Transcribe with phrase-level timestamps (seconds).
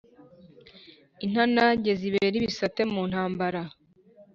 [1.25, 3.61] Intanage zibera ibisate mu ntambara